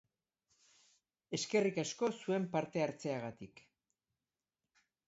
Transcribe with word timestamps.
Eskerrik 1.39 1.77
asko 1.83 2.09
zuen 2.25 2.49
parte-hartzeagatik. 2.57 3.65